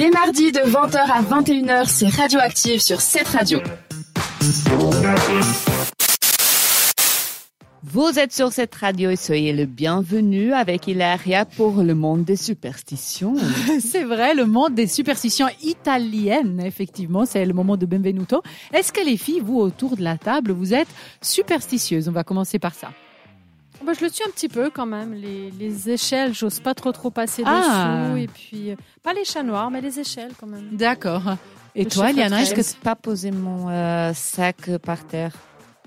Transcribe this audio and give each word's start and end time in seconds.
Les 0.00 0.08
mardis 0.08 0.50
de 0.50 0.60
20h 0.60 0.96
à 0.96 1.20
21h, 1.20 1.84
c'est 1.86 2.08
Radioactive 2.08 2.80
sur 2.80 3.02
cette 3.02 3.28
radio. 3.28 3.58
Vous 7.82 8.18
êtes 8.18 8.32
sur 8.32 8.50
cette 8.50 8.74
radio 8.74 9.10
et 9.10 9.16
soyez 9.16 9.52
le 9.52 9.66
bienvenu 9.66 10.54
avec 10.54 10.88
Hilaria 10.88 11.44
pour 11.44 11.82
le 11.82 11.94
monde 11.94 12.24
des 12.24 12.36
superstitions. 12.36 13.34
C'est 13.80 14.04
vrai, 14.04 14.34
le 14.34 14.46
monde 14.46 14.74
des 14.74 14.86
superstitions 14.86 15.48
italiennes, 15.62 16.62
effectivement, 16.64 17.26
c'est 17.26 17.44
le 17.44 17.52
moment 17.52 17.76
de 17.76 17.84
Benvenuto. 17.84 18.42
Est-ce 18.72 18.94
que 18.94 19.04
les 19.04 19.18
filles, 19.18 19.40
vous, 19.40 19.58
autour 19.58 19.98
de 19.98 20.02
la 20.02 20.16
table, 20.16 20.52
vous 20.52 20.72
êtes 20.72 20.88
superstitieuses? 21.20 22.08
On 22.08 22.12
va 22.12 22.24
commencer 22.24 22.58
par 22.58 22.72
ça. 22.72 22.88
Bah, 23.84 23.92
je 23.98 24.04
le 24.04 24.10
suis 24.10 24.22
un 24.26 24.30
petit 24.30 24.48
peu 24.48 24.70
quand 24.70 24.86
même. 24.86 25.14
Les, 25.14 25.50
les 25.52 25.90
échelles, 25.90 26.34
j'ose 26.34 26.60
pas 26.60 26.74
trop 26.74 26.92
trop 26.92 27.10
passer 27.10 27.42
Ah. 27.46 28.04
dessous. 28.10 28.16
Et 28.18 28.26
puis, 28.28 28.70
euh, 28.72 28.76
pas 29.02 29.12
les 29.14 29.24
chats 29.24 29.42
noirs, 29.42 29.70
mais 29.70 29.80
les 29.80 29.98
échelles 29.98 30.32
quand 30.38 30.46
même. 30.46 30.68
D'accord. 30.72 31.22
Et 31.74 31.84
Le 31.84 31.90
toi, 31.90 32.12
Liana, 32.12 32.42
est-ce 32.42 32.50
Je 32.50 32.56
que 32.56 32.60
ne 32.78 32.82
pas 32.82 32.96
poser 32.96 33.30
mon 33.30 33.68
euh, 33.70 34.12
sac 34.14 34.70
par 34.78 35.06
terre. 35.06 35.32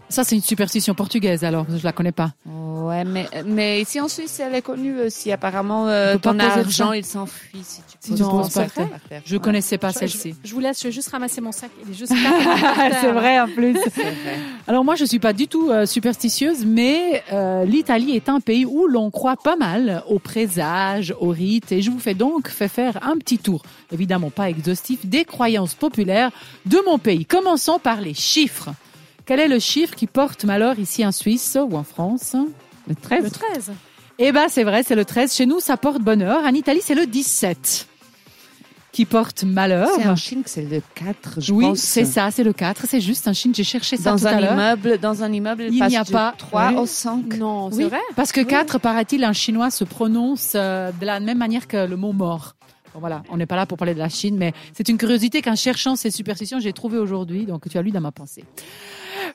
ça 0.09 0.23
c'est 0.23 0.35
une 0.35 0.41
superstition 0.41 0.93
portugaise 0.95 1.43
alors 1.43 1.65
Je 1.70 1.84
la 1.84 1.91
connais 1.91 2.11
pas. 2.11 2.34
Ouais, 3.03 3.09
mais, 3.34 3.43
mais 3.45 3.81
ici 3.81 3.99
en 4.02 4.07
Suisse, 4.07 4.39
elle 4.39 4.55
est 4.55 4.62
connue 4.62 4.99
aussi. 5.02 5.31
Apparemment, 5.31 5.88
euh, 5.88 6.17
ton 6.17 6.38
argent, 6.39 6.91
il 6.93 7.05
s'enfuit 7.05 7.63
si 7.63 7.81
tu 7.81 7.98
Si 7.99 8.09
poses 8.12 8.48
tu 8.48 8.53
par 8.53 8.70
par 8.70 8.99
terre. 9.09 9.21
Je 9.26 9.35
Ouais. 9.35 9.41
connaissais 9.41 9.77
pas 9.77 9.91
celle-ci. 9.91 10.35
Je, 10.43 10.49
je 10.49 10.53
vous 10.53 10.59
laisse, 10.59 10.79
je 10.81 10.88
vais 10.88 10.91
juste 10.91 11.09
ramasser 11.09 11.41
mon 11.41 11.52
sac. 11.52 11.70
Il 11.85 11.91
est 11.91 11.98
juste 11.98 12.12
là. 12.13 12.91
c'est 13.02 13.12
vrai 13.12 13.39
en 13.39 13.48
plus. 13.48 13.73
Vrai. 13.73 14.13
Alors 14.67 14.84
moi, 14.84 14.95
je 14.95 15.05
suis 15.05 15.20
pas 15.20 15.34
du 15.34 15.48
tout 15.48 15.70
euh, 15.70 15.85
superstitieuse, 15.85 16.66
mais 16.66 17.23
euh, 17.31 17.66
l'Italie 17.66 18.16
est 18.16 18.29
un 18.29 18.39
pays 18.39 18.66
où 18.66 18.88
l'on 18.88 19.12
croit 19.12 19.35
pas 19.38 19.55
mal 19.55 20.04
aux 20.09 20.20
présages, 20.20 21.13
aux 21.20 21.29
rites, 21.29 21.71
et 21.71 21.81
je 21.81 21.91
vous 21.91 21.99
fais 21.99 22.13
donc 22.13 22.49
fait 22.49 22.67
faire 22.67 22.99
un 23.07 23.17
petit 23.17 23.38
tour, 23.38 23.62
évidemment 23.91 24.29
pas 24.29 24.49
exhaustif, 24.49 25.05
des 25.05 25.26
croyances 25.26 25.73
populaires 25.76 26.31
de 26.65 26.77
mon 26.85 26.98
pays. 26.98 27.26
Commençons 27.26 27.79
par 27.79 28.01
les 28.01 28.13
chiffres. 28.13 28.70
Quel 29.26 29.40
est 29.40 29.48
le 29.48 29.59
chiffre 29.59 29.96
qui 29.96 30.05
porte 30.07 30.43
malheur 30.43 30.77
ici 30.79 31.05
en 31.05 31.12
Suisse 31.13 31.57
ou 31.62 31.77
en 31.77 31.84
France? 31.84 32.35
Le 32.87 32.95
13. 32.95 33.23
Le 33.23 33.29
13. 33.31 33.71
Eh 34.20 34.31
ben, 34.31 34.48
c'est 34.49 34.63
vrai, 34.63 34.84
c'est 34.84 34.95
le 34.95 35.05
13. 35.05 35.34
Chez 35.34 35.45
nous, 35.45 35.59
ça 35.59 35.77
porte 35.77 36.01
bonheur. 36.01 36.43
En 36.43 36.53
Italie, 36.53 36.81
c'est 36.84 36.95
le 36.95 37.05
17 37.05 37.87
qui 38.91 39.05
porte 39.05 39.43
malheur. 39.43 39.90
C'est 39.98 40.07
en 40.07 40.15
Chine 40.15 40.43
que 40.43 40.49
c'est 40.51 40.62
le 40.62 40.79
4, 40.93 41.41
je 41.41 41.51
oui, 41.51 41.65
pense. 41.65 41.79
c'est 41.79 42.05
ça, 42.05 42.29
c'est 42.29 42.43
le 42.43 42.53
4. 42.53 42.85
C'est 42.87 43.01
juste 43.01 43.27
en 43.27 43.34
Chine. 43.34 43.51
J'ai 43.55 43.63
cherché 43.63 43.98
ça 43.98 44.12
Dans 44.12 44.20
tout 44.20 44.27
à 44.27 44.31
un 44.34 44.40
l'heure. 44.40 44.53
immeuble, 44.53 44.99
dans 44.99 45.23
un 45.23 45.34
immeuble, 45.34 45.63
Il 45.71 45.84
n'y 45.84 45.98
a 45.98 46.05
pas- 46.05 46.35
3 46.37 46.70
Oui. 46.70 46.75
au 46.77 46.85
5. 46.85 47.35
Non, 47.37 47.71
c'est 47.71 47.77
Oui, 47.77 47.84
vrai. 47.85 47.98
Parce 48.15 48.31
que 48.31 48.41
Oui. 48.41 48.45
4, 48.48 48.77
paraît-il, 48.77 49.25
en 49.25 49.34
chinois 49.34 49.71
se 49.71 49.84
prononce 49.84 50.51
euh, 50.53 50.91
de 50.91 51.05
la 51.07 51.20
même 51.20 51.40
manière 51.40 51.68
que 51.68 51.87
le 51.87 51.95
mot 51.97 52.13
mort. 52.13 52.53
Bon, 52.93 52.99
voilà, 52.99 53.23
on 53.31 53.37
n'est 53.37 53.47
pas 53.47 53.55
là 53.55 53.65
pour 53.65 53.79
parler 53.79 53.95
de 53.95 53.99
la 53.99 54.09
Chine, 54.09 54.37
mais 54.37 54.53
c'est 54.77 54.87
une 54.87 54.97
curiosité 54.99 55.41
qu'en 55.41 55.55
cherchant 55.55 55.95
ces 55.95 56.12
superstitions, 56.12 56.59
j'ai 56.59 56.73
trouvé 56.73 56.99
aujourd'hui, 56.99 57.47
donc 57.47 57.68
tu 57.68 57.75
as 57.79 57.81
lu 57.81 57.90
dans 57.90 58.01
ma 58.01 58.12
pensée. 58.12 58.45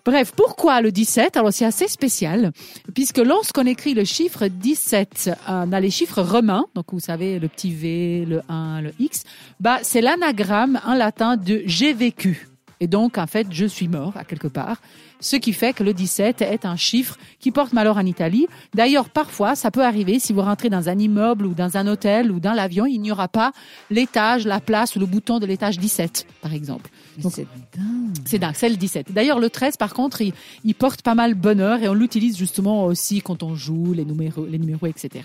Bref, 0.04 0.32
pourquoi 0.34 0.80
le 0.80 0.92
17 0.92 1.36
Alors 1.36 1.52
c'est 1.52 1.64
assez 1.64 1.88
spécial, 1.88 2.52
puisque 2.94 3.18
lorsqu'on 3.18 3.66
écrit 3.66 3.94
le 3.94 4.04
chiffre 4.04 4.46
17, 4.46 5.30
euh, 5.48 5.64
on 5.66 5.72
a 5.72 5.80
les 5.80 5.90
chiffres 5.90 6.22
romains, 6.22 6.66
donc 6.74 6.86
vous 6.92 7.00
savez 7.00 7.38
le 7.38 7.48
petit 7.48 7.72
V, 7.72 8.24
le 8.26 8.42
1, 8.48 8.80
le 8.82 8.92
X, 8.98 9.24
bah 9.60 9.78
c'est 9.82 10.00
l'anagramme 10.00 10.80
en 10.86 10.94
latin 10.94 11.36
de 11.36 11.62
j'ai 11.66 11.92
vécu. 11.92 12.48
Et 12.80 12.86
donc 12.86 13.18
en 13.18 13.26
fait, 13.26 13.46
je 13.50 13.66
suis 13.66 13.88
mort 13.88 14.16
à 14.16 14.24
quelque 14.24 14.48
part. 14.48 14.80
Ce 15.20 15.36
qui 15.36 15.52
fait 15.52 15.72
que 15.72 15.82
le 15.82 15.92
17 15.92 16.42
est 16.42 16.64
un 16.64 16.76
chiffre 16.76 17.16
qui 17.40 17.50
porte 17.50 17.72
malheur 17.72 17.96
en 17.96 18.06
Italie. 18.06 18.46
D'ailleurs, 18.74 19.08
parfois, 19.08 19.54
ça 19.56 19.70
peut 19.70 19.84
arriver 19.84 20.18
si 20.20 20.32
vous 20.32 20.42
rentrez 20.42 20.70
dans 20.70 20.88
un 20.88 20.98
immeuble 20.98 21.46
ou 21.46 21.54
dans 21.54 21.76
un 21.76 21.86
hôtel 21.86 22.30
ou 22.30 22.38
dans 22.38 22.52
l'avion, 22.52 22.86
il 22.86 23.00
n'y 23.00 23.10
aura 23.10 23.28
pas 23.28 23.52
l'étage, 23.90 24.46
la 24.46 24.60
place 24.60 24.94
ou 24.96 25.00
le 25.00 25.06
bouton 25.06 25.38
de 25.38 25.46
l'étage 25.46 25.78
17, 25.78 26.26
par 26.40 26.54
exemple. 26.54 26.90
C'est 27.30 27.46
dingue. 27.76 28.16
c'est 28.24 28.38
dingue, 28.38 28.54
c'est 28.54 28.68
le 28.68 28.76
17. 28.76 29.12
D'ailleurs, 29.12 29.40
le 29.40 29.50
13, 29.50 29.76
par 29.76 29.92
contre, 29.92 30.20
il, 30.20 30.32
il 30.64 30.74
porte 30.74 31.02
pas 31.02 31.14
mal 31.14 31.34
bonheur 31.34 31.82
et 31.82 31.88
on 31.88 31.94
l'utilise 31.94 32.36
justement 32.36 32.84
aussi 32.84 33.20
quand 33.20 33.42
on 33.42 33.54
joue 33.54 33.92
les 33.92 34.04
numéros, 34.04 34.46
les 34.46 34.58
numéros, 34.58 34.86
etc. 34.86 35.24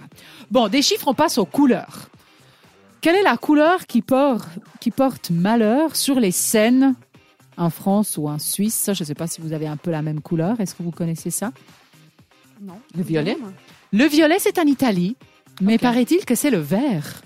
Bon, 0.49 0.69
des 0.69 0.81
chiffres, 0.81 1.07
on 1.07 1.13
passe 1.13 1.37
aux 1.37 1.45
couleurs. 1.45 2.09
Quelle 3.01 3.15
est 3.15 3.23
la 3.23 3.37
couleur 3.37 3.85
qui 3.85 4.01
porte, 4.01 4.47
qui 4.79 4.89
porte 4.89 5.29
malheur 5.29 5.95
sur 5.95 6.19
les 6.19 6.31
scènes 6.31 6.95
en 7.57 7.69
France 7.69 8.17
ou 8.17 8.27
en 8.27 8.39
Suisse 8.39 8.89
Je 8.93 9.03
ne 9.03 9.07
sais 9.07 9.15
pas 9.15 9.27
si 9.27 9.41
vous 9.41 9.53
avez 9.53 9.67
un 9.67 9.77
peu 9.77 9.91
la 9.91 10.01
même 10.01 10.21
couleur. 10.21 10.59
Est-ce 10.59 10.75
que 10.75 10.83
vous 10.83 10.91
connaissez 10.91 11.29
ça? 11.31 11.51
Non. 12.61 12.79
Le 12.95 13.03
violet? 13.03 13.37
Non. 13.39 13.53
Le 13.91 14.05
violet, 14.05 14.37
c'est 14.39 14.57
en 14.59 14.63
Italie, 14.63 15.15
mais 15.61 15.77
paraît-il 15.77 16.25
que 16.25 16.35
c'est 16.35 16.49
le 16.49 16.59
vert 16.59 17.21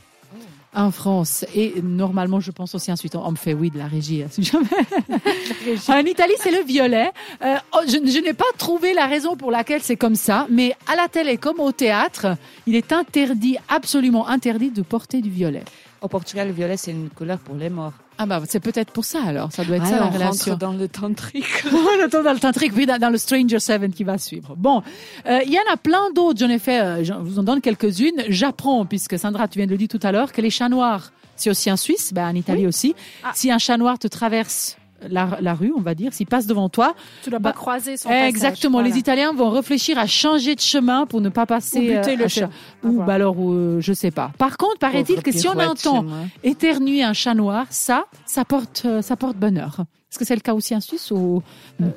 en 0.78 0.92
France. 0.92 1.44
Et 1.56 1.82
normalement, 1.82 2.40
je 2.40 2.52
pense 2.52 2.76
aussi 2.76 2.92
ensuite, 2.92 3.16
on 3.16 3.32
me 3.32 3.36
fait 3.36 3.54
oui 3.54 3.72
de 3.72 3.80
la 3.80 3.88
régie. 3.88 4.24
hein, 4.24 4.28
si 4.30 4.44
jamais. 4.44 4.68
en 5.88 6.06
Italie, 6.06 6.34
c'est 6.40 6.52
le 6.52 6.64
violet. 6.64 7.12
Euh, 7.42 7.56
oh, 7.74 7.80
je, 7.88 7.94
je 7.94 8.20
n'ai 8.20 8.34
pas 8.34 8.46
trouvé 8.58 8.94
la 8.94 9.08
raison 9.08 9.36
pour 9.36 9.50
laquelle 9.50 9.82
c'est 9.82 9.98
comme 9.98 10.16
ça, 10.16 10.46
mais 10.50 10.76
à 10.88 10.96
la 10.96 11.08
télé 11.08 11.38
comme 11.38 11.60
au 11.60 11.72
théâtre, 11.72 12.38
il 12.68 12.76
est 12.76 12.94
interdit, 12.94 13.58
absolument 13.70 14.28
interdit 14.28 14.70
de 14.70 14.84
porter 14.84 15.22
du 15.22 15.30
violet. 15.30 15.64
Au 16.02 16.08
Portugal, 16.08 16.48
le 16.48 16.54
violet, 16.54 16.78
c'est 16.78 16.92
une 16.92 17.10
couleur 17.10 17.40
pour 17.40 17.56
les 17.56 17.70
morts. 17.70 17.94
Ah 18.18 18.26
bah 18.26 18.42
c'est 18.48 18.60
peut-être 18.60 18.92
pour 18.92 19.06
ça 19.06 19.20
alors, 19.26 19.52
ça 19.52 19.64
doit 19.64 19.78
être 19.78 19.86
Ah, 19.86 19.90
ça 19.90 20.00
la 20.00 20.08
on 20.08 20.10
relation. 20.10 20.52
rentre 20.54 20.60
dans 20.60 20.74
le 20.74 20.88
tantrique. 20.88 21.64
temps 22.12 22.24
dans 22.24 22.34
le 22.34 22.40
tantrique, 22.40 22.74
puis 22.74 22.86
dans, 22.86 23.12
le 23.12 23.18
Stranger 23.18 23.60
Seven 23.60 23.94
qui 23.94 24.04
va 24.04 24.18
suivre. 24.18 24.56
Bon, 24.56 24.82
euh, 25.28 25.40
il 25.46 25.54
y 25.54 25.58
en 25.58 25.74
a 25.74 25.78
plein 25.78 26.12
d'autres. 26.16 26.40
J'en 26.40 26.50
ai 26.50 26.60
fait, 26.60 26.82
euh, 26.82 27.04
je 27.04 27.14
vous 27.14 27.40
en 27.40 27.44
donne 27.44 27.62
quelques-unes. 27.62 28.24
J'apprends, 28.30 28.86
puisque 28.86 29.20
Sandra, 29.20 29.48
tu 29.48 29.60
viens 29.60 29.68
de 29.68 29.72
le 29.72 29.78
dire 29.78 29.88
tout 29.88 30.00
à 30.02 30.12
l'heure, 30.12 30.32
que 30.32 30.42
les 30.42 30.50
chats 30.50 30.70
noirs, 30.70 31.12
c'est 31.36 31.50
aussi 31.50 31.72
en 31.72 31.78
Suisse, 31.78 32.12
ben, 32.14 32.28
en 32.28 32.36
Italie 32.36 32.66
aussi. 32.66 32.96
Ah. 33.24 33.32
Si 33.36 33.52
un 33.52 33.60
chat 33.60 33.78
noir 33.78 34.00
te 34.00 34.08
traverse 34.08 34.78
la, 35.10 35.38
la 35.42 35.54
rue, 35.54 35.72
on 35.78 35.82
va 35.82 35.94
dire, 35.96 36.14
s'il 36.14 36.28
passe 36.28 36.48
devant 36.48 36.70
toi, 36.70 36.96
Tu 37.24 37.30
dois 37.30 37.40
Bah, 37.40 37.52
pas 37.52 37.58
croiser 37.58 37.98
son 37.98 38.10
passage. 38.10 38.30
exactement, 38.30 38.80
Voilà. 38.80 38.90
les 38.90 38.98
Italiens 39.00 39.34
vont 39.34 39.50
réfléchir 39.50 39.98
à 40.00 40.08
changer 40.08 40.56
de 40.56 40.60
chemin 40.62 41.06
pour 41.06 41.22
ne 41.22 41.30
pas 41.30 41.46
passer 41.46 41.78
Ou 41.80 41.82
buter 41.82 42.14
euh, 42.14 42.16
le. 42.18 42.26
Ah, 42.44 42.48
Ou 42.88 42.92
voilà. 42.92 43.06
bah 43.06 43.14
alors, 43.14 43.36
euh, 43.40 43.78
je 43.80 43.94
sais 43.94 44.12
pas. 44.12 44.32
Par 44.38 44.58
contre, 44.58 44.80
paraît-il 44.80 45.22
que 45.22 45.32
si 45.32 45.48
on 45.48 45.60
entend 45.60 46.06
éternuer 46.44 47.04
un 47.04 47.14
chat 47.14 47.34
noir, 47.34 47.66
ça, 47.70 48.06
ça 48.26 48.46
porte, 48.46 48.84
euh, 48.86 49.02
ça 49.02 49.16
porte 49.16 49.38
bonheur. 49.38 49.78
Est-ce 50.10 50.20
que 50.20 50.26
c'est 50.26 50.36
le 50.36 50.42
cas 50.42 50.54
aussi 50.54 50.74
en 50.76 50.80
Suisse 50.82 51.12
ou 51.12 51.44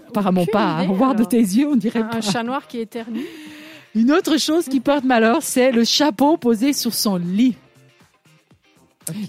apparemment 0.08 0.40
Euh, 0.40 0.44
aucune 0.44 0.52
pas. 0.52 0.82
idée, 0.82 0.92
Au 0.92 0.96
voir 0.96 1.14
de 1.14 1.24
tes 1.24 1.38
yeux, 1.40 1.68
on 1.68 1.76
dirait 1.76 2.00
Un, 2.00 2.04
pas. 2.06 2.16
un 2.18 2.20
chat 2.20 2.42
noir 2.42 2.66
qui 2.66 2.78
éternue. 2.80 3.20
Une 3.94 4.12
autre 4.12 4.36
chose 4.36 4.66
qui 4.66 4.80
porte 4.80 5.04
malheur, 5.04 5.38
c'est 5.42 5.72
le 5.72 5.84
chapeau 5.84 6.36
posé 6.36 6.72
sur 6.72 6.92
son 6.94 7.16
lit. 7.16 7.56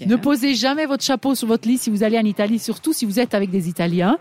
Ne 0.06 0.16
posez 0.16 0.54
jamais 0.54 0.86
votre 0.86 1.02
chapeau 1.02 1.34
sur 1.34 1.48
votre 1.48 1.66
lit 1.66 1.78
si 1.78 1.90
vous 1.90 2.02
allez 2.04 2.18
en 2.18 2.24
Italie, 2.24 2.58
surtout 2.58 2.92
si 2.92 3.04
vous 3.04 3.18
êtes 3.18 3.34
avec 3.34 3.50
des 3.50 3.68
Italiens. 3.68 4.16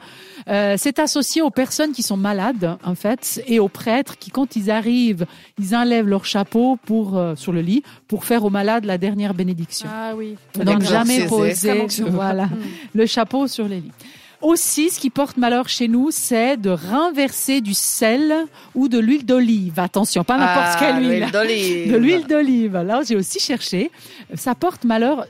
Euh, 0.48 0.76
c'est 0.78 0.98
associé 0.98 1.42
aux 1.42 1.52
personnes 1.52 1.92
qui 1.92 2.02
sont 2.04 2.18
malades, 2.18 2.78
en 2.84 2.96
fait, 2.96 3.44
et 3.48 3.60
aux 3.60 3.68
prêtres 3.68 4.18
qui, 4.18 4.32
quand 4.32 4.56
ils 4.56 4.72
arrivent, 4.72 5.26
ils 5.60 5.76
enlèvent 5.76 6.08
leur 6.08 6.26
chapeau 6.26 6.78
pour 6.86 7.18
euh, 7.18 7.36
sur 7.36 7.52
le 7.52 7.62
lit 7.62 7.84
pour 8.08 8.26
faire 8.26 8.44
aux 8.44 8.50
malades 8.50 8.86
la 8.86 8.98
dernière 8.98 9.34
bénédiction. 9.34 9.88
Ah 9.92 10.14
oui. 10.16 10.36
Donc 10.56 10.82
jamais 10.82 11.28
poser 11.28 11.86
voilà, 12.08 12.46
Mm. 12.48 12.58
le 12.94 13.06
chapeau 13.06 13.48
sur 13.48 13.68
les 13.68 13.82
lits. 13.82 13.92
Aussi, 14.42 14.90
ce 14.90 15.00
qui 15.00 15.10
porte 15.12 15.38
malheur 15.38 15.70
chez 15.70 15.88
nous, 15.88 16.10
c'est 16.12 16.58
de 16.58 16.72
renverser 16.72 17.62
du 17.62 17.74
sel 17.76 18.34
ou 18.74 18.88
de 18.90 18.98
l'huile 18.98 19.26
d'olive. 19.26 19.80
Attention, 19.80 20.24
pas 20.24 20.38
n'importe 20.38 20.66
Ah, 20.72 20.78
quelle 20.80 21.00
huile. 21.00 21.20
l'huile 21.20 21.32
d'olive. 21.32 21.92
De 21.92 21.98
l'huile 21.98 22.28
d'olive. 22.28 22.74
Là, 22.78 23.02
j'ai 23.08 23.16
aussi 23.16 23.40
cherché. 23.40 23.92
Ça 24.34 24.56
porte 24.56 24.84
malheur. 24.84 25.28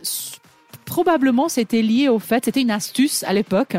Probablement, 0.86 1.50
c'était 1.50 1.82
lié 1.82 2.08
au 2.10 2.20
fait, 2.20 2.46
c'était 2.46 2.62
une 2.62 2.72
astuce 2.72 3.24
à 3.24 3.34
l'époque 3.34 3.76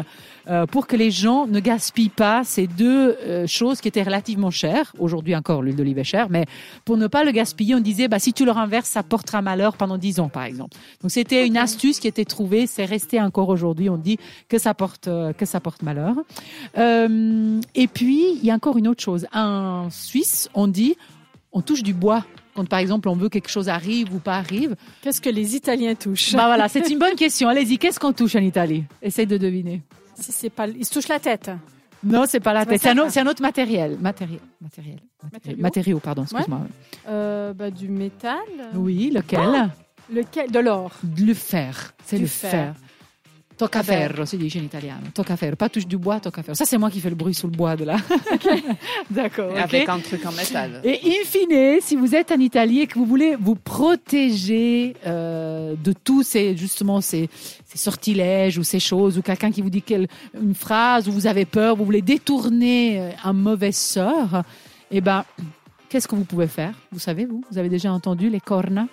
euh, 0.48 0.66
pour 0.66 0.86
que 0.86 0.96
les 0.96 1.10
gens 1.10 1.46
ne 1.46 1.60
gaspillent 1.60 2.08
pas 2.08 2.42
ces 2.44 2.66
deux 2.66 3.16
euh, 3.22 3.46
choses 3.46 3.80
qui 3.80 3.88
étaient 3.88 4.02
relativement 4.02 4.50
chères. 4.50 4.92
Aujourd'hui 4.98 5.36
encore, 5.36 5.62
l'huile 5.62 5.76
d'olive 5.76 5.98
est 5.98 6.04
chère, 6.04 6.28
mais 6.30 6.46
pour 6.84 6.96
ne 6.96 7.06
pas 7.06 7.24
le 7.24 7.30
gaspiller, 7.30 7.74
on 7.74 7.80
disait, 7.80 8.08
bah, 8.08 8.18
si 8.18 8.32
tu 8.32 8.44
le 8.44 8.50
renverses, 8.50 8.88
ça 8.88 9.02
portera 9.02 9.42
malheur 9.42 9.76
pendant 9.76 9.98
10 9.98 10.20
ans, 10.20 10.28
par 10.28 10.44
exemple. 10.44 10.76
Donc, 11.00 11.10
c'était 11.10 11.46
une 11.46 11.56
astuce 11.56 12.00
qui 12.00 12.08
était 12.08 12.24
trouvée. 12.24 12.66
C'est 12.66 12.84
resté 12.84 13.20
encore 13.20 13.48
aujourd'hui. 13.48 13.88
On 13.88 13.96
dit 13.96 14.18
que 14.48 14.58
ça 14.58 14.74
porte, 14.74 15.08
euh, 15.08 15.32
que 15.32 15.46
ça 15.46 15.60
porte 15.60 15.82
malheur. 15.82 16.16
Et 16.76 17.86
puis, 17.86 18.34
il 18.34 18.44
y 18.44 18.50
a 18.50 18.54
encore 18.54 18.78
une 18.78 18.88
autre 18.88 19.02
chose. 19.02 19.26
En 19.32 19.88
Suisse, 19.90 20.48
on 20.54 20.66
dit, 20.66 20.96
on 21.52 21.60
touche 21.60 21.82
du 21.82 21.94
bois. 21.94 22.24
Quand 22.54 22.68
par 22.68 22.80
exemple 22.80 23.08
on 23.08 23.16
veut 23.16 23.28
que 23.28 23.34
quelque 23.34 23.50
chose 23.50 23.68
arrive 23.68 24.14
ou 24.14 24.18
pas 24.18 24.36
arrive. 24.36 24.76
Qu'est-ce 25.00 25.20
que 25.20 25.30
les 25.30 25.56
Italiens 25.56 25.94
touchent? 25.94 26.32
Bah 26.34 26.46
voilà, 26.46 26.68
c'est 26.68 26.90
une 26.90 26.98
bonne 26.98 27.14
question. 27.14 27.48
Allez-y, 27.48 27.78
qu'est-ce 27.78 27.98
qu'on 27.98 28.12
touche 28.12 28.36
en 28.36 28.40
Italie? 28.40 28.84
Essaye 29.00 29.26
de 29.26 29.38
deviner. 29.38 29.80
Si 30.22 30.32
c'est 30.32 30.50
pas, 30.50 30.66
ils 30.66 30.84
se 30.86 30.92
touchent 30.92 31.08
la 31.08 31.18
tête. 31.20 31.50
Non, 32.04 32.24
c'est 32.26 32.40
pas 32.40 32.52
la 32.52 32.60
Ouais, 32.60 32.66
tête. 32.66 32.80
C'est 32.82 32.88
un, 33.20 33.26
un 33.26 33.30
autre 33.30 33.42
matériel. 33.42 33.96
Matériel. 34.00 34.40
Matériel. 34.60 34.98
Matériel. 35.32 35.60
Matériaux. 35.60 36.00
Pardon, 36.00 36.22
excuse-moi. 36.22 36.60
Euh, 37.08 37.52
bah, 37.52 37.70
du 37.70 37.88
métal. 37.88 38.38
Oui, 38.74 39.10
lequel? 39.10 39.70
Lequel? 40.12 40.50
De 40.50 40.58
l'or. 40.58 40.90
Le 41.18 41.32
fer. 41.34 41.94
C'est 42.04 42.16
Du 42.16 42.22
le 42.22 42.28
fer. 42.28 42.50
fer. 42.50 42.74
Tocca 43.62 43.84
ferro, 43.84 44.24
si 44.24 44.36
dice 44.36 44.58
in 44.58 44.64
italiano. 44.64 45.06
Tocca 45.12 45.36
ferro. 45.36 45.54
Pas 45.54 45.68
touche 45.68 45.86
du 45.86 45.96
bois, 45.96 46.18
tocca 46.18 46.42
ferro. 46.42 46.56
Ça, 46.56 46.64
c'est 46.64 46.78
moi 46.78 46.90
qui 46.90 46.98
fais 46.98 47.10
le 47.10 47.14
bruit 47.14 47.32
sous 47.32 47.46
le 47.46 47.52
bois 47.52 47.76
de 47.76 47.84
là. 47.84 47.96
D'accord. 49.10 49.52
ok. 49.52 49.56
Avec 49.56 49.88
un 49.88 50.00
truc 50.00 50.26
en 50.26 50.32
métal. 50.32 50.80
Et 50.82 50.98
in 51.04 51.24
fine, 51.24 51.80
si 51.80 51.94
vous 51.94 52.12
êtes 52.16 52.32
en 52.32 52.40
Italie 52.40 52.80
et 52.80 52.86
que 52.88 52.98
vous 52.98 53.04
voulez 53.04 53.36
vous 53.36 53.54
protéger 53.54 54.96
euh, 55.06 55.76
de 55.76 55.92
tous 55.92 56.24
ces 56.24 56.56
justement 56.56 57.00
ces, 57.00 57.30
ces 57.64 57.78
sortilèges 57.78 58.58
ou 58.58 58.64
ces 58.64 58.80
choses 58.80 59.16
ou 59.16 59.22
quelqu'un 59.22 59.52
qui 59.52 59.62
vous 59.62 59.70
dit 59.70 59.82
quelle, 59.82 60.08
une 60.34 60.56
phrase 60.56 61.06
ou 61.06 61.12
vous 61.12 61.28
avez 61.28 61.44
peur, 61.44 61.76
vous 61.76 61.84
voulez 61.84 62.02
détourner 62.02 62.98
euh, 62.98 63.10
un 63.22 63.32
mauvais 63.32 63.70
sort, 63.70 64.42
eh 64.90 65.00
ben 65.00 65.24
qu'est-ce 65.88 66.08
que 66.08 66.16
vous 66.16 66.24
pouvez 66.24 66.48
faire? 66.48 66.74
Vous 66.90 66.98
savez 66.98 67.26
vous? 67.26 67.44
Vous 67.48 67.58
avez 67.58 67.68
déjà 67.68 67.92
entendu 67.92 68.28
les 68.28 68.40
cornes? 68.40 68.88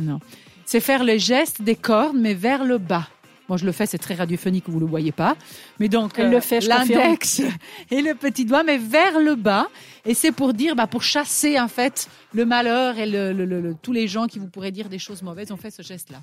Non. 0.00 0.18
C'est 0.64 0.80
faire 0.80 1.04
le 1.04 1.18
geste 1.18 1.62
des 1.62 1.76
cornes 1.76 2.18
mais 2.20 2.34
vers 2.34 2.64
le 2.64 2.78
bas. 2.78 3.06
Moi, 3.48 3.56
je 3.56 3.64
le 3.64 3.72
fais, 3.72 3.86
c'est 3.86 3.98
très 3.98 4.14
radiophonique, 4.14 4.64
vous 4.68 4.76
ne 4.76 4.80
le 4.80 4.86
voyez 4.86 5.12
pas. 5.12 5.36
Mais 5.80 5.88
donc, 5.88 6.18
euh, 6.18 6.24
Elle 6.24 6.30
le 6.30 6.40
fait, 6.40 6.60
je 6.60 6.68
confirme. 6.68 7.00
l'index 7.00 7.40
et 7.90 8.02
le 8.02 8.14
petit 8.14 8.44
doigt, 8.44 8.62
mais 8.62 8.76
vers 8.78 9.18
le 9.20 9.34
bas. 9.36 9.68
Et 10.04 10.14
c'est 10.14 10.32
pour 10.32 10.52
dire, 10.54 10.76
bah, 10.76 10.86
pour 10.86 11.02
chasser, 11.02 11.58
en 11.58 11.68
fait, 11.68 12.08
le 12.34 12.44
malheur 12.44 12.98
et 12.98 13.06
le, 13.06 13.32
le- 13.32 13.44
le- 13.46 13.74
tous 13.80 13.92
les 13.92 14.06
gens 14.06 14.26
qui 14.26 14.38
vous 14.38 14.48
pourraient 14.48 14.70
dire 14.72 14.88
des 14.88 14.98
choses 14.98 15.22
mauvaises, 15.22 15.50
on 15.50 15.56
fait 15.56 15.70
ce 15.70 15.82
geste-là. 15.82 16.18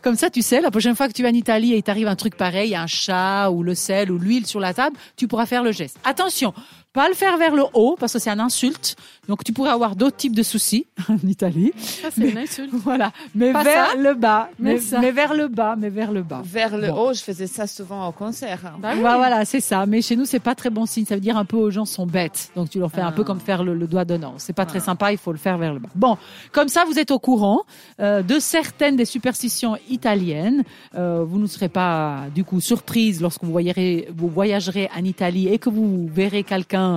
Comme 0.00 0.14
ça, 0.14 0.30
tu 0.30 0.42
sais, 0.42 0.60
la 0.60 0.70
prochaine 0.70 0.94
fois 0.94 1.08
que 1.08 1.12
tu 1.12 1.22
vas 1.24 1.30
en 1.30 1.34
Italie 1.34 1.72
et 1.72 1.78
il 1.78 1.82
t'arrive 1.82 2.06
un 2.06 2.14
truc 2.14 2.36
pareil, 2.36 2.76
un 2.76 2.86
chat 2.86 3.50
ou 3.50 3.64
le 3.64 3.74
sel 3.74 4.12
ou 4.12 4.18
l'huile 4.18 4.46
sur 4.46 4.60
la 4.60 4.72
table, 4.72 4.96
tu 5.16 5.26
pourras 5.26 5.44
faire 5.44 5.64
le 5.64 5.72
geste. 5.72 5.98
Attention, 6.04 6.54
pas 6.98 7.08
le 7.08 7.14
faire 7.14 7.36
vers 7.38 7.54
le 7.54 7.62
haut 7.74 7.96
parce 7.98 8.12
que 8.12 8.18
c'est 8.18 8.30
un 8.30 8.40
insulte. 8.40 8.96
Donc, 9.28 9.44
tu 9.44 9.52
pourrais 9.52 9.70
avoir 9.70 9.94
d'autres 9.94 10.16
types 10.16 10.34
de 10.34 10.42
soucis 10.42 10.86
en 11.08 11.16
Italie. 11.26 11.72
Ça, 11.76 12.08
c'est 12.10 12.28
une 12.30 12.38
insulte. 12.38 12.72
Voilà. 12.88 13.12
Mais 13.34 13.52
Pas 13.52 13.62
vers 13.62 13.90
ça, 13.90 13.96
le 13.96 14.14
bas. 14.14 14.48
mais 14.58 14.74
Mais, 14.74 14.80
ça. 14.80 14.98
mais 15.00 15.10
vers 15.12 15.34
le 15.34 15.48
bas, 15.48 15.74
mais 15.78 15.90
vers 15.90 16.10
le 16.12 16.22
bas. 16.22 16.40
Vers 16.44 16.76
le 16.76 16.88
Bon. 16.88 17.08
haut, 17.08 17.12
je 17.12 17.22
faisais 17.22 17.46
ça 17.46 17.66
souvent 17.66 18.08
au 18.08 18.12
concert. 18.12 18.60
hein. 18.66 18.78
Bah 18.80 18.90
oui. 18.94 19.02
Bah 19.02 19.16
voilà, 19.16 19.44
c'est 19.44 19.60
ça. 19.60 19.84
Mais 19.86 20.00
chez 20.02 20.16
nous, 20.16 20.24
c'est 20.24 20.38
pas 20.40 20.54
très 20.54 20.70
bon 20.70 20.86
signe. 20.86 21.04
Ça 21.04 21.14
veut 21.14 21.20
dire 21.20 21.36
un 21.36 21.44
peu 21.44 21.56
aux 21.56 21.70
gens 21.70 21.84
sont 21.84 22.06
bêtes. 22.06 22.50
Donc 22.56 22.70
tu 22.70 22.78
leur 22.78 22.90
fais 22.90 23.00
un 23.02 23.08
Ah. 23.08 23.12
peu 23.12 23.22
comme 23.24 23.40
faire 23.40 23.62
le, 23.62 23.74
le 23.74 23.86
doigt 23.86 24.04
d'honneur. 24.04 24.34
C'est 24.38 24.52
pas 24.54 24.66
très 24.66 24.78
Ah. 24.78 24.88
sympa. 24.90 25.12
Il 25.12 25.18
faut 25.18 25.32
le 25.32 25.38
faire 25.38 25.58
vers 25.58 25.72
le 25.74 25.80
bas. 25.80 25.88
Bon, 25.94 26.16
comme 26.52 26.68
ça, 26.68 26.84
vous 26.86 26.98
êtes 26.98 27.10
au 27.10 27.18
courant 27.18 27.60
euh, 28.00 28.22
de 28.22 28.38
certaines 28.38 28.96
des 28.96 29.04
superstitions 29.04 29.76
italiennes. 29.90 30.62
Euh, 30.96 31.24
vous 31.28 31.38
ne 31.38 31.46
serez 31.46 31.68
pas 31.68 32.24
du 32.34 32.44
coup 32.44 32.60
surprise 32.60 33.20
lorsque 33.20 33.44
vous 33.44 33.52
voyagerez, 33.52 34.08
vous 34.16 34.28
voyagerez 34.28 34.88
en 34.98 35.04
Italie 35.04 35.48
et 35.48 35.58
que 35.58 35.68
vous 35.68 36.08
verrez 36.12 36.42
quelqu'un 36.44 36.87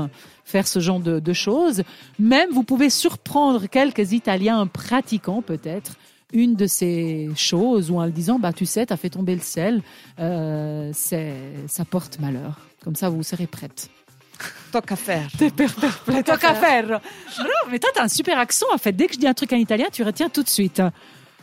faire 0.46 0.68
ce 0.68 0.80
genre 0.80 1.00
de, 1.00 1.20
de 1.20 1.34
choses. 1.34 1.84
Même 2.20 2.50
vous 2.52 2.64
pouvez 2.64 2.90
surprendre 2.90 3.68
quelques 3.68 4.12
Italiens 4.12 4.68
pratiquant 4.68 5.42
peut-être 5.42 5.96
une 6.34 6.56
de 6.56 6.66
ces 6.66 7.30
choses 7.36 7.92
ou 7.92 8.00
en 8.00 8.06
le 8.06 8.12
disant 8.12 8.40
bah 8.40 8.54
tu 8.54 8.66
sais 8.66 8.86
t'as 8.86 8.98
fait 8.98 9.10
tomber 9.10 9.36
le 9.36 9.42
sel 9.42 9.82
euh, 10.20 10.92
ça 10.94 11.86
porte 11.86 12.20
malheur 12.20 12.60
comme 12.84 12.96
ça 12.96 13.10
vous 13.10 13.24
serez 13.24 13.48
prête 13.48 13.90
Toc 14.72 14.92
à 14.92 14.96
faire. 14.96 15.28
Tocca 16.24 16.56
ferro. 16.56 16.88
Bravo, 16.88 17.52
mais 17.70 17.78
toi 17.78 17.92
t'as 17.94 18.04
un 18.04 18.08
super 18.08 18.40
accent 18.40 18.66
en 18.74 18.78
fait 18.78 18.94
dès 18.94 19.08
que 19.08 19.14
je 19.14 19.20
dis 19.20 19.28
un 19.28 19.34
truc 19.34 19.54
en 19.54 19.58
italien 19.58 19.88
tu 19.92 20.04
retiens 20.04 20.30
tout 20.30 20.42
de 20.42 20.50
suite 20.50 20.82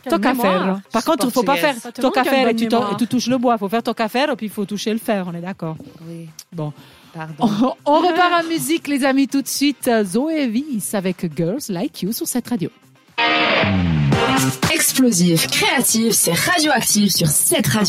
Quelle 0.03 0.13
Tocca 0.13 0.33
mémoire. 0.33 0.65
ferro. 0.65 0.77
Par 0.91 1.03
contre, 1.03 1.25
il 1.25 1.31
faut 1.31 1.43
pas 1.43 1.55
faire 1.55 1.75
montre 1.75 2.11
quelle 2.11 2.25
ferro 2.25 2.49
et 2.49 2.55
tu, 2.55 2.65
et 2.65 3.07
touches 3.07 3.27
le 3.27 3.37
bois. 3.37 3.55
Il 3.55 3.59
faut 3.59 3.69
faire 3.69 3.83
tocca 3.83 4.07
ferro 4.07 4.35
puis 4.35 4.47
il 4.47 4.51
faut 4.51 4.65
toucher 4.65 4.91
le 4.93 4.99
fer. 4.99 5.25
On 5.27 5.33
est 5.33 5.41
d'accord. 5.41 5.75
Oui. 6.07 6.29
Bon. 6.51 6.73
Pardon. 7.13 7.75
On 7.85 7.99
repart 7.99 8.43
en 8.43 8.47
musique, 8.47 8.87
les 8.87 9.03
amis, 9.03 9.27
tout 9.27 9.41
de 9.41 9.47
suite. 9.47 9.89
Zoé 10.03 10.47
Viss 10.47 10.93
avec 10.93 11.25
Girls 11.35 11.61
Like 11.69 12.01
You 12.03 12.11
sur 12.11 12.27
cette 12.27 12.47
radio. 12.47 12.69
Explosif, 14.71 15.47
créatif, 15.47 16.13
c'est 16.13 16.33
radioactif 16.33 17.11
sur 17.13 17.27
cette 17.27 17.67
radio. 17.67 17.77